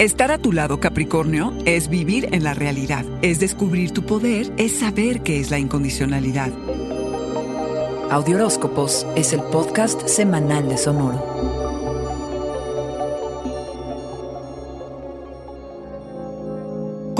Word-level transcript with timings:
Estar 0.00 0.30
a 0.30 0.38
tu 0.38 0.52
lado, 0.52 0.80
Capricornio, 0.80 1.52
es 1.66 1.90
vivir 1.90 2.30
en 2.32 2.42
la 2.42 2.54
realidad, 2.54 3.04
es 3.20 3.38
descubrir 3.38 3.90
tu 3.90 4.06
poder, 4.06 4.50
es 4.56 4.78
saber 4.78 5.20
qué 5.20 5.40
es 5.40 5.50
la 5.50 5.58
incondicionalidad. 5.58 6.50
Audioróscopos 8.10 9.06
es 9.14 9.34
el 9.34 9.42
podcast 9.42 10.08
semanal 10.08 10.70
de 10.70 10.78
Sonoro. 10.78 11.69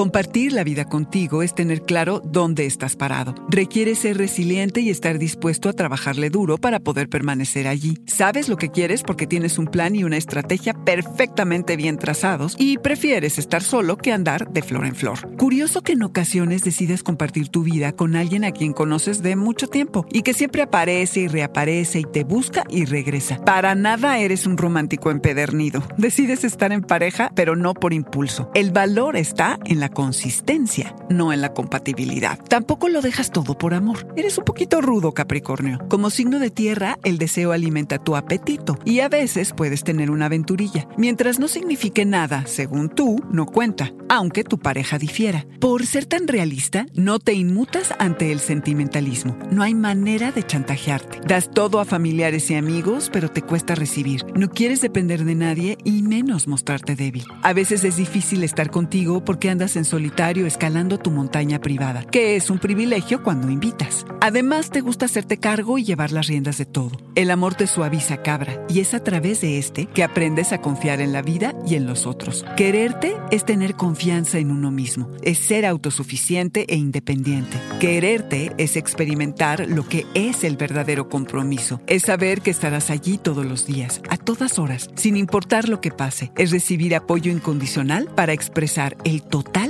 Compartir 0.00 0.54
la 0.54 0.64
vida 0.64 0.86
contigo 0.86 1.42
es 1.42 1.54
tener 1.54 1.82
claro 1.82 2.22
dónde 2.24 2.64
estás 2.64 2.96
parado. 2.96 3.34
Requiere 3.50 3.94
ser 3.94 4.16
resiliente 4.16 4.80
y 4.80 4.88
estar 4.88 5.18
dispuesto 5.18 5.68
a 5.68 5.74
trabajarle 5.74 6.30
duro 6.30 6.56
para 6.56 6.80
poder 6.80 7.10
permanecer 7.10 7.68
allí. 7.68 7.98
Sabes 8.06 8.48
lo 8.48 8.56
que 8.56 8.70
quieres 8.70 9.02
porque 9.02 9.26
tienes 9.26 9.58
un 9.58 9.66
plan 9.66 9.94
y 9.94 10.02
una 10.02 10.16
estrategia 10.16 10.72
perfectamente 10.72 11.76
bien 11.76 11.98
trazados 11.98 12.56
y 12.58 12.78
prefieres 12.78 13.36
estar 13.38 13.62
solo 13.62 13.98
que 13.98 14.10
andar 14.10 14.50
de 14.50 14.62
flor 14.62 14.86
en 14.86 14.94
flor. 14.94 15.36
Curioso 15.36 15.82
que 15.82 15.92
en 15.92 16.02
ocasiones 16.02 16.64
decides 16.64 17.02
compartir 17.02 17.50
tu 17.50 17.62
vida 17.62 17.92
con 17.92 18.16
alguien 18.16 18.44
a 18.44 18.52
quien 18.52 18.72
conoces 18.72 19.22
de 19.22 19.36
mucho 19.36 19.68
tiempo 19.68 20.06
y 20.10 20.22
que 20.22 20.32
siempre 20.32 20.62
aparece 20.62 21.20
y 21.20 21.28
reaparece 21.28 22.00
y 22.00 22.04
te 22.04 22.24
busca 22.24 22.64
y 22.70 22.86
regresa. 22.86 23.36
Para 23.44 23.74
nada 23.74 24.18
eres 24.18 24.46
un 24.46 24.56
romántico 24.56 25.10
empedernido. 25.10 25.82
Decides 25.98 26.44
estar 26.44 26.72
en 26.72 26.80
pareja, 26.80 27.30
pero 27.34 27.54
no 27.54 27.74
por 27.74 27.92
impulso. 27.92 28.50
El 28.54 28.70
valor 28.70 29.18
está 29.18 29.58
en 29.66 29.78
la 29.78 29.89
consistencia, 29.90 30.94
no 31.08 31.32
en 31.32 31.40
la 31.40 31.52
compatibilidad. 31.52 32.38
Tampoco 32.48 32.88
lo 32.88 33.02
dejas 33.02 33.30
todo 33.30 33.56
por 33.56 33.74
amor. 33.74 34.06
Eres 34.16 34.38
un 34.38 34.44
poquito 34.44 34.80
rudo, 34.80 35.12
Capricornio. 35.12 35.78
Como 35.88 36.10
signo 36.10 36.38
de 36.38 36.50
tierra, 36.50 36.98
el 37.04 37.18
deseo 37.18 37.52
alimenta 37.52 37.98
tu 37.98 38.16
apetito 38.16 38.78
y 38.84 39.00
a 39.00 39.08
veces 39.08 39.52
puedes 39.56 39.84
tener 39.84 40.10
una 40.10 40.26
aventurilla. 40.26 40.88
Mientras 40.96 41.38
no 41.38 41.48
signifique 41.48 42.04
nada, 42.04 42.46
según 42.46 42.88
tú, 42.88 43.22
no 43.30 43.46
cuenta, 43.46 43.92
aunque 44.08 44.44
tu 44.44 44.58
pareja 44.58 44.98
difiera. 44.98 45.46
Por 45.60 45.86
ser 45.86 46.06
tan 46.06 46.26
realista, 46.26 46.86
no 46.94 47.18
te 47.18 47.34
inmutas 47.34 47.94
ante 47.98 48.32
el 48.32 48.40
sentimentalismo. 48.40 49.36
No 49.50 49.62
hay 49.62 49.74
manera 49.74 50.32
de 50.32 50.44
chantajearte. 50.44 51.20
Das 51.26 51.50
todo 51.50 51.80
a 51.80 51.84
familiares 51.84 52.50
y 52.50 52.54
amigos, 52.54 53.10
pero 53.12 53.30
te 53.30 53.42
cuesta 53.42 53.74
recibir. 53.74 54.24
No 54.34 54.50
quieres 54.50 54.80
depender 54.80 55.24
de 55.24 55.34
nadie 55.34 55.78
y 55.84 56.02
menos 56.02 56.46
mostrarte 56.46 56.96
débil. 56.96 57.24
A 57.42 57.52
veces 57.52 57.84
es 57.84 57.96
difícil 57.96 58.42
estar 58.42 58.70
contigo 58.70 59.24
porque 59.24 59.50
andas 59.50 59.76
en 59.80 59.84
solitario 59.84 60.46
escalando 60.46 60.98
tu 60.98 61.10
montaña 61.10 61.58
privada, 61.58 62.04
que 62.04 62.36
es 62.36 62.50
un 62.50 62.60
privilegio 62.60 63.24
cuando 63.24 63.50
invitas. 63.50 64.06
Además, 64.20 64.70
te 64.70 64.80
gusta 64.80 65.06
hacerte 65.06 65.38
cargo 65.38 65.78
y 65.78 65.84
llevar 65.84 66.12
las 66.12 66.28
riendas 66.28 66.58
de 66.58 66.66
todo. 66.66 66.92
El 67.16 67.30
amor 67.30 67.54
te 67.54 67.66
suaviza, 67.66 68.22
cabra, 68.22 68.64
y 68.68 68.80
es 68.80 68.94
a 68.94 69.02
través 69.02 69.40
de 69.40 69.58
este 69.58 69.86
que 69.86 70.04
aprendes 70.04 70.52
a 70.52 70.60
confiar 70.60 71.00
en 71.00 71.12
la 71.12 71.22
vida 71.22 71.54
y 71.66 71.74
en 71.74 71.86
los 71.86 72.06
otros. 72.06 72.44
Quererte 72.56 73.16
es 73.30 73.44
tener 73.44 73.74
confianza 73.74 74.38
en 74.38 74.50
uno 74.50 74.70
mismo, 74.70 75.10
es 75.22 75.38
ser 75.38 75.66
autosuficiente 75.66 76.66
e 76.68 76.76
independiente. 76.76 77.56
Quererte 77.80 78.52
es 78.58 78.76
experimentar 78.76 79.66
lo 79.68 79.88
que 79.88 80.06
es 80.14 80.44
el 80.44 80.56
verdadero 80.56 81.08
compromiso, 81.08 81.80
es 81.86 82.02
saber 82.02 82.42
que 82.42 82.50
estarás 82.50 82.90
allí 82.90 83.18
todos 83.18 83.46
los 83.46 83.66
días, 83.66 84.02
a 84.08 84.16
todas 84.16 84.58
horas, 84.58 84.90
sin 84.94 85.16
importar 85.16 85.68
lo 85.68 85.80
que 85.80 85.90
pase, 85.90 86.32
es 86.36 86.50
recibir 86.50 86.94
apoyo 86.94 87.32
incondicional 87.32 88.06
para 88.14 88.32
expresar 88.32 88.96
el 89.04 89.22
total 89.22 89.69